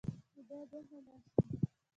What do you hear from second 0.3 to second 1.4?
چې باید ومنل شي.